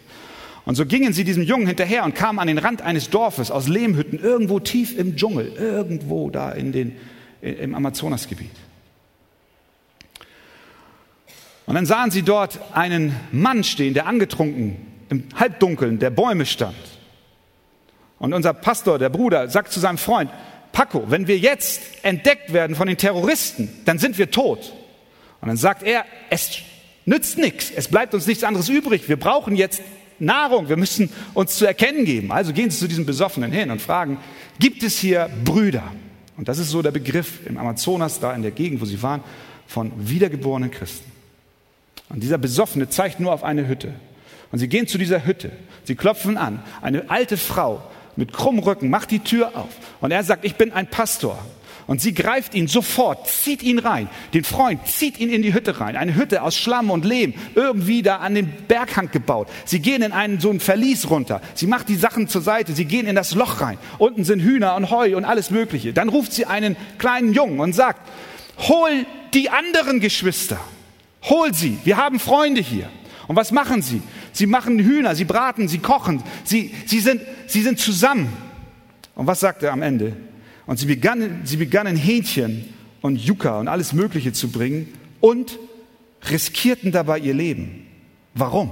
[0.65, 3.69] Und so gingen sie diesem Jungen hinterher und kamen an den Rand eines Dorfes aus
[3.69, 6.97] Lehmhütten, irgendwo tief im Dschungel, irgendwo da in den
[7.43, 8.53] im Amazonasgebiet.
[11.67, 14.77] Und dann sahen sie dort einen Mann stehen, der angetrunken
[15.11, 16.77] im Halbdunkeln der Bäume stand.
[18.23, 20.31] Und unser Pastor, der Bruder, sagt zu seinem Freund,
[20.71, 24.73] Paco, wenn wir jetzt entdeckt werden von den Terroristen, dann sind wir tot.
[25.41, 26.61] Und dann sagt er, es
[27.05, 29.83] nützt nichts, es bleibt uns nichts anderes übrig, wir brauchen jetzt
[30.21, 32.31] Nahrung, wir müssen uns zu erkennen geben.
[32.31, 34.19] Also gehen sie zu diesem Besoffenen hin und fragen,
[34.61, 35.83] gibt es hier Brüder?
[36.37, 39.25] Und das ist so der Begriff im Amazonas, da in der Gegend, wo sie waren,
[39.67, 41.11] von wiedergeborenen Christen.
[42.09, 43.93] Und dieser Besoffene zeigt nur auf eine Hütte.
[44.53, 45.51] Und sie gehen zu dieser Hütte.
[45.83, 46.63] Sie klopfen an.
[46.83, 47.83] Eine alte Frau
[48.17, 49.71] mit krummem Rücken macht die Tür auf.
[50.01, 51.39] Und er sagt, ich bin ein Pastor.
[51.87, 54.09] Und sie greift ihn sofort, zieht ihn rein.
[54.35, 55.97] Den Freund zieht ihn in die Hütte rein.
[55.97, 59.49] Eine Hütte aus Schlamm und Lehm, irgendwie da an den Berghang gebaut.
[59.65, 61.41] Sie gehen in einen so ein Verlies runter.
[61.55, 62.73] Sie macht die Sachen zur Seite.
[62.73, 63.79] Sie gehen in das Loch rein.
[63.99, 65.93] Unten sind Hühner und Heu und alles Mögliche.
[65.93, 68.09] Dann ruft sie einen kleinen Jungen und sagt,
[68.59, 68.91] hol
[69.35, 70.61] die anderen Geschwister.
[71.25, 71.79] Hol sie.
[71.85, 72.89] Wir haben Freunde hier.
[73.33, 74.03] Und was machen sie?
[74.35, 76.23] Sie machen Hühner, sie braten, sie kochen.
[76.45, 78.31] Sie, sie, sind, sie sind zusammen.
[79.15, 80.15] Und was sagt er am Ende?
[80.67, 82.69] Und sie begannen, sie begannen Hähnchen
[83.01, 85.59] und Yucca und alles Mögliche zu bringen und
[86.29, 87.87] riskierten dabei ihr Leben.
[88.35, 88.71] Warum?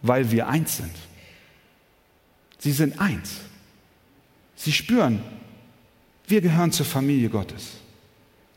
[0.00, 0.94] Weil wir eins sind.
[2.60, 3.32] Sie sind eins.
[4.54, 5.24] Sie spüren,
[6.28, 7.72] wir gehören zur Familie Gottes.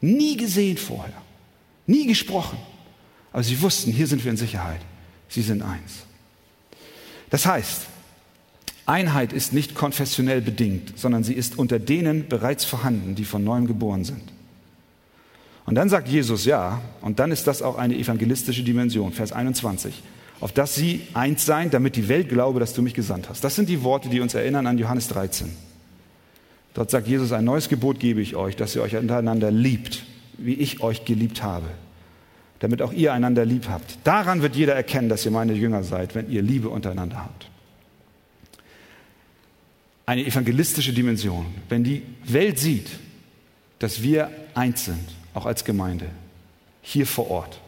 [0.01, 1.19] Nie gesehen vorher,
[1.87, 2.59] nie gesprochen.
[3.33, 4.79] Aber sie wussten, hier sind wir in Sicherheit.
[5.27, 6.03] Sie sind eins.
[7.29, 7.87] Das heißt,
[8.85, 13.65] Einheit ist nicht konfessionell bedingt, sondern sie ist unter denen bereits vorhanden, die von neuem
[13.65, 14.21] geboren sind.
[15.65, 20.03] Und dann sagt Jesus ja, und dann ist das auch eine evangelistische Dimension, Vers 21,
[20.41, 23.43] auf dass sie eins seien, damit die Welt glaube, dass du mich gesandt hast.
[23.43, 25.49] Das sind die Worte, die uns erinnern an Johannes 13.
[26.73, 30.03] Dort sagt Jesus, ein neues Gebot gebe ich euch, dass ihr euch untereinander liebt,
[30.37, 31.67] wie ich euch geliebt habe,
[32.63, 33.97] damit auch ihr einander lieb habt.
[34.05, 37.49] Daran wird jeder erkennen, dass ihr meine Jünger seid, wenn ihr Liebe untereinander habt.
[40.05, 41.45] Eine evangelistische Dimension.
[41.67, 42.87] Wenn die Welt sieht,
[43.79, 46.05] dass wir eins sind, auch als Gemeinde,
[46.81, 47.59] hier vor Ort,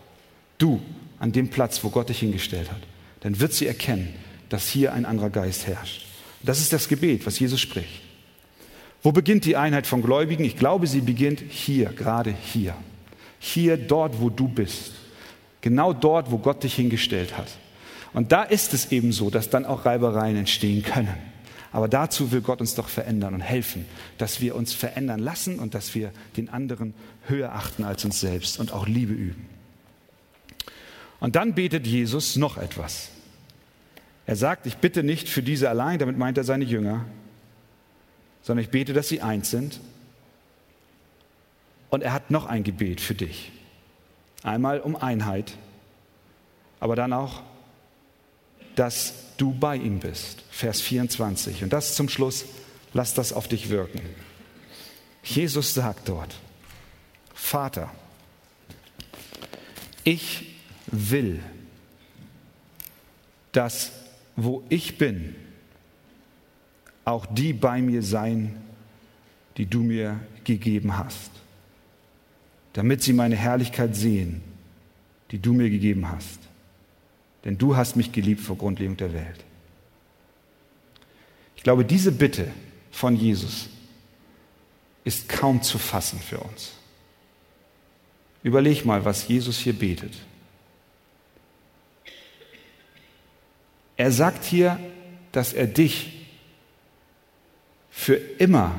[0.59, 0.81] du
[1.19, 2.81] an dem Platz, wo Gott dich hingestellt hat,
[3.19, 4.13] dann wird sie erkennen,
[4.47, 6.05] dass hier ein anderer Geist herrscht.
[6.41, 8.01] Das ist das Gebet, was Jesus spricht.
[9.03, 10.45] Wo beginnt die Einheit von Gläubigen?
[10.45, 12.75] Ich glaube, sie beginnt hier, gerade hier.
[13.47, 14.93] Hier, dort, wo du bist.
[15.61, 17.47] Genau dort, wo Gott dich hingestellt hat.
[18.11, 21.15] Und da ist es eben so, dass dann auch Reibereien entstehen können.
[21.71, 23.85] Aber dazu will Gott uns doch verändern und helfen,
[24.17, 26.95] dass wir uns verändern lassen und dass wir den anderen
[27.27, 29.45] höher achten als uns selbst und auch Liebe üben.
[31.19, 33.09] Und dann betet Jesus noch etwas.
[34.25, 37.05] Er sagt, ich bitte nicht für diese allein, damit meint er seine Jünger,
[38.41, 39.79] sondern ich bete, dass sie eins sind.
[41.89, 43.51] Und er hat noch ein Gebet für dich.
[44.43, 45.57] Einmal um Einheit,
[46.79, 47.41] aber dann auch,
[48.75, 50.43] dass du bei ihm bist.
[50.51, 51.63] Vers 24.
[51.63, 52.45] Und das zum Schluss,
[52.93, 54.01] lass das auf dich wirken.
[55.23, 56.35] Jesus sagt dort,
[57.33, 57.89] Vater,
[60.03, 61.41] ich will,
[63.51, 63.91] dass
[64.35, 65.35] wo ich bin,
[67.05, 68.61] auch die bei mir sein,
[69.57, 71.31] die du mir gegeben hast,
[72.75, 74.41] damit sie meine Herrlichkeit sehen,
[75.31, 76.39] die du mir gegeben hast.
[77.45, 79.45] Denn du hast mich geliebt vor Grundlegung der Welt.
[81.55, 82.51] Ich glaube, diese Bitte
[82.91, 83.69] von Jesus
[85.05, 86.73] ist kaum zu fassen für uns.
[88.43, 90.13] Überleg mal, was Jesus hier betet.
[93.95, 94.77] Er sagt hier,
[95.31, 96.27] dass er dich
[97.89, 98.77] für immer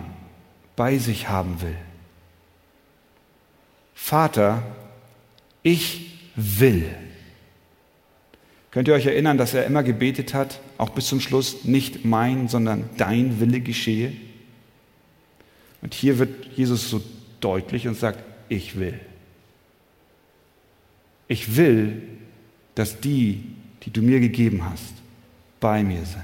[0.77, 1.79] bei sich haben will.
[4.07, 4.63] Vater,
[5.65, 6.95] ich will.
[8.71, 12.47] Könnt ihr euch erinnern, dass er immer gebetet hat, auch bis zum Schluss, nicht mein,
[12.47, 14.13] sondern dein Wille geschehe?
[15.83, 17.03] Und hier wird Jesus so
[17.41, 19.01] deutlich und sagt, ich will.
[21.27, 22.01] Ich will,
[22.77, 23.43] dass die,
[23.83, 24.95] die du mir gegeben hast,
[25.59, 26.23] bei mir sind.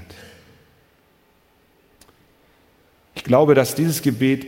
[3.13, 4.47] Ich glaube, dass dieses Gebet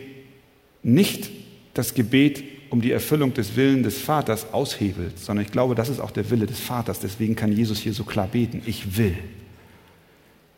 [0.83, 1.29] nicht
[1.73, 5.99] das Gebet um die Erfüllung des Willens des Vaters aushebelt, sondern ich glaube, das ist
[5.99, 6.99] auch der Wille des Vaters.
[6.99, 8.61] Deswegen kann Jesus hier so klar beten.
[8.65, 9.17] Ich will.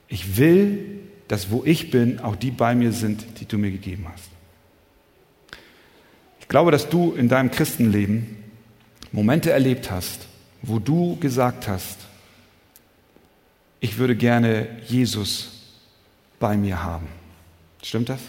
[0.08, 4.06] Ich will, dass wo ich bin, auch die bei mir sind, die du mir gegeben
[4.12, 4.30] hast.
[6.39, 8.38] Ich glaube, dass du in deinem Christenleben
[9.12, 10.28] Momente erlebt hast,
[10.62, 11.98] wo du gesagt hast,
[13.80, 15.74] ich würde gerne Jesus
[16.39, 17.08] bei mir haben.
[17.84, 18.20] Stimmt das?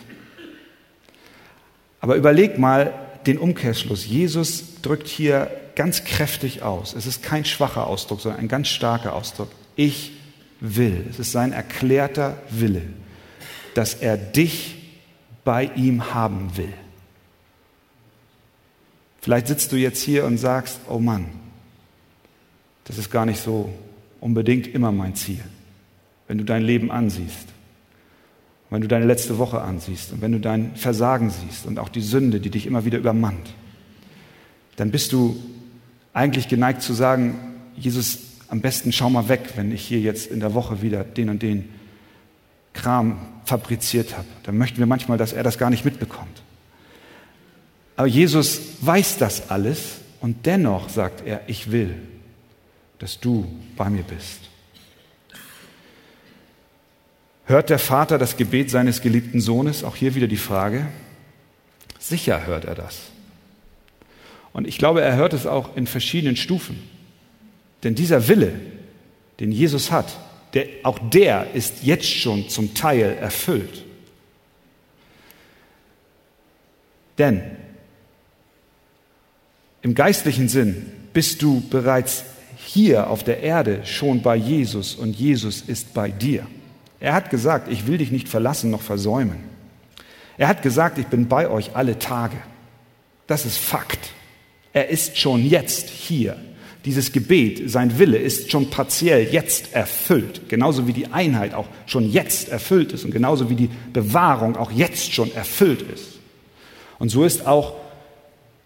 [2.01, 4.07] Aber überleg mal den Umkehrschluss.
[4.07, 6.95] Jesus drückt hier ganz kräftig aus.
[6.95, 9.51] Es ist kein schwacher Ausdruck, sondern ein ganz starker Ausdruck.
[9.77, 10.12] Ich
[10.61, 11.07] will.
[11.09, 12.83] Es ist sein erklärter Wille,
[13.75, 14.77] dass er dich
[15.45, 16.73] bei ihm haben will.
[19.21, 21.27] Vielleicht sitzt du jetzt hier und sagst, oh Mann,
[22.85, 23.73] das ist gar nicht so
[24.21, 25.45] unbedingt immer mein Ziel.
[26.27, 27.47] Wenn du dein Leben ansiehst,
[28.70, 32.02] wenn du deine letzte Woche ansiehst und wenn du dein Versagen siehst und auch die
[32.02, 33.54] Sünde, die dich immer wieder übermannt,
[34.76, 35.37] dann bist du
[36.12, 37.38] eigentlich geneigt zu sagen,
[37.76, 41.31] Jesus, am besten schau mal weg, wenn ich hier jetzt in der Woche wieder den
[41.31, 41.68] und den
[42.74, 44.28] Kram fabriziert habe.
[44.44, 46.42] Dann möchten wir manchmal, dass er das gar nicht mitbekommt.
[47.96, 51.94] Aber Jesus weiß das alles und dennoch sagt er, ich will,
[52.98, 54.47] dass du bei mir bist.
[57.48, 59.82] Hört der Vater das Gebet seines geliebten Sohnes?
[59.82, 60.87] Auch hier wieder die Frage.
[61.98, 62.98] Sicher hört er das.
[64.52, 66.78] Und ich glaube, er hört es auch in verschiedenen Stufen.
[67.84, 68.52] Denn dieser Wille,
[69.40, 70.14] den Jesus hat,
[70.52, 73.82] der, auch der ist jetzt schon zum Teil erfüllt.
[77.16, 77.40] Denn
[79.80, 82.24] im geistlichen Sinn bist du bereits
[82.59, 86.46] hier auf der Erde schon bei Jesus und Jesus ist bei dir.
[87.01, 89.38] Er hat gesagt, ich will dich nicht verlassen noch versäumen.
[90.36, 92.36] Er hat gesagt, ich bin bei euch alle Tage.
[93.26, 94.11] Das ist Fakt.
[94.72, 96.36] Er ist schon jetzt hier.
[96.84, 102.11] Dieses Gebet, sein Wille ist schon partiell jetzt erfüllt, genauso wie die Einheit auch schon
[102.11, 106.18] jetzt erfüllt ist und genauso wie die Bewahrung auch jetzt schon erfüllt ist.
[106.99, 107.74] Und so ist auch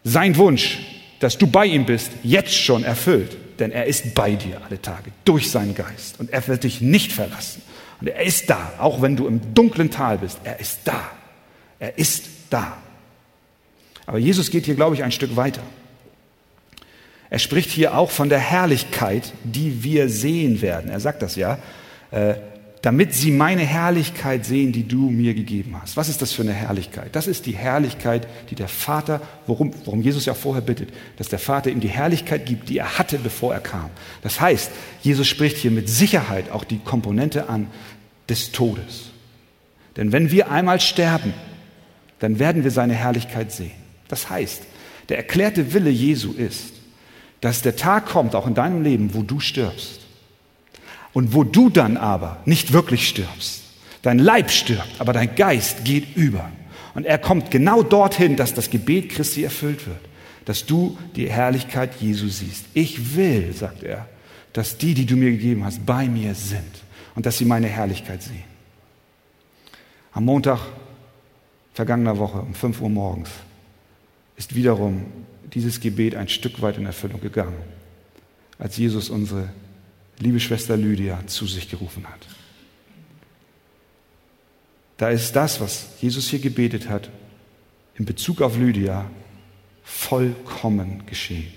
[0.04, 0.78] sein Wunsch,
[1.20, 5.10] dass du bei ihm bist, jetzt schon erfüllt, denn er ist bei dir alle Tage
[5.24, 7.62] durch seinen Geist und er wird dich nicht verlassen.
[8.02, 10.40] Und er ist da, auch wenn du im dunklen Tal bist.
[10.42, 11.08] Er ist da.
[11.78, 12.76] Er ist da.
[14.06, 15.62] Aber Jesus geht hier, glaube ich, ein Stück weiter.
[17.30, 20.90] Er spricht hier auch von der Herrlichkeit, die wir sehen werden.
[20.90, 21.60] Er sagt das ja,
[22.10, 22.34] äh,
[22.82, 25.96] damit sie meine Herrlichkeit sehen, die du mir gegeben hast.
[25.96, 27.14] Was ist das für eine Herrlichkeit?
[27.14, 31.38] Das ist die Herrlichkeit, die der Vater, worum, worum Jesus ja vorher bittet, dass der
[31.38, 33.90] Vater ihm die Herrlichkeit gibt, die er hatte, bevor er kam.
[34.22, 37.68] Das heißt, Jesus spricht hier mit Sicherheit auch die Komponente an
[38.28, 39.12] des Todes.
[39.96, 41.34] Denn wenn wir einmal sterben,
[42.18, 43.70] dann werden wir seine Herrlichkeit sehen.
[44.08, 44.62] Das heißt,
[45.08, 46.74] der erklärte Wille Jesu ist,
[47.40, 50.01] dass der Tag kommt, auch in deinem Leben, wo du stirbst.
[51.12, 53.62] Und wo du dann aber nicht wirklich stirbst.
[54.02, 56.50] Dein Leib stirbt, aber dein Geist geht über.
[56.94, 60.00] Und er kommt genau dorthin, dass das Gebet Christi erfüllt wird.
[60.44, 62.66] Dass du die Herrlichkeit Jesu siehst.
[62.74, 64.08] Ich will, sagt er,
[64.52, 66.82] dass die, die du mir gegeben hast, bei mir sind.
[67.14, 68.44] Und dass sie meine Herrlichkeit sehen.
[70.12, 70.60] Am Montag
[71.74, 73.30] vergangener Woche um 5 Uhr morgens
[74.36, 75.04] ist wiederum
[75.54, 77.56] dieses Gebet ein Stück weit in Erfüllung gegangen,
[78.58, 79.48] als Jesus unsere
[80.22, 82.26] liebe Schwester Lydia zu sich gerufen hat.
[84.96, 87.10] Da ist das, was Jesus hier gebetet hat,
[87.96, 89.10] in Bezug auf Lydia
[89.82, 91.52] vollkommen geschehen.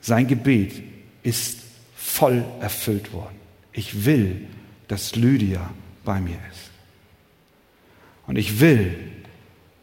[0.00, 0.82] Sein Gebet
[1.22, 1.60] ist
[1.94, 3.36] voll erfüllt worden.
[3.72, 4.48] Ich will,
[4.88, 5.70] dass Lydia
[6.04, 6.70] bei mir ist.
[8.26, 8.96] Und ich will,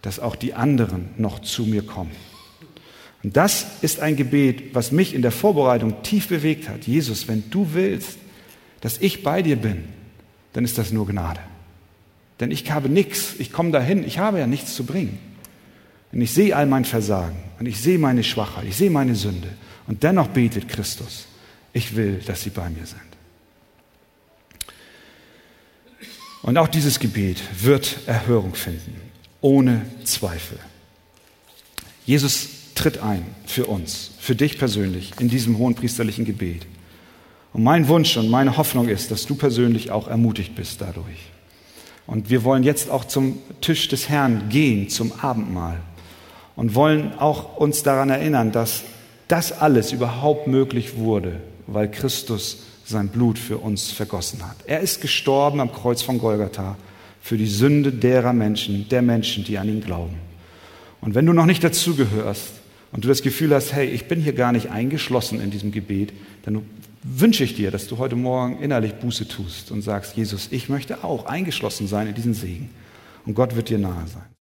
[0.01, 2.11] dass auch die anderen noch zu mir kommen.
[3.23, 6.87] Und das ist ein Gebet, was mich in der Vorbereitung tief bewegt hat.
[6.87, 8.17] Jesus, wenn du willst,
[8.81, 9.85] dass ich bei dir bin,
[10.53, 11.41] dann ist das nur Gnade.
[12.39, 15.19] Denn ich habe nichts, ich komme dahin, ich habe ja nichts zu bringen.
[16.11, 19.49] Und ich sehe all mein Versagen und ich sehe meine Schwachheit, ich sehe meine Sünde.
[19.85, 21.27] Und dennoch betet Christus,
[21.73, 23.01] ich will, dass sie bei mir sind.
[26.41, 28.95] Und auch dieses Gebet wird Erhörung finden,
[29.41, 30.57] ohne Zweifel.
[32.05, 36.65] Jesus tritt ein für uns, für dich persönlich in diesem hohen priesterlichen Gebet.
[37.51, 41.29] Und mein Wunsch und meine Hoffnung ist, dass du persönlich auch ermutigt bist dadurch.
[42.07, 45.81] Und wir wollen jetzt auch zum Tisch des Herrn gehen, zum Abendmahl.
[46.55, 48.83] Und wollen auch uns daran erinnern, dass
[49.27, 54.55] das alles überhaupt möglich wurde, weil Christus sein Blut für uns vergossen hat.
[54.65, 56.77] Er ist gestorben am Kreuz von Golgatha
[57.21, 60.15] für die Sünde derer Menschen, der Menschen, die an ihn glauben.
[61.01, 62.58] Und wenn du noch nicht dazugehörst,
[62.91, 66.13] und du das Gefühl hast, hey, ich bin hier gar nicht eingeschlossen in diesem Gebet,
[66.43, 66.63] dann
[67.03, 71.03] wünsche ich dir, dass du heute Morgen innerlich Buße tust und sagst, Jesus, ich möchte
[71.03, 72.69] auch eingeschlossen sein in diesen Segen.
[73.25, 74.29] Und Gott wird dir nahe sein.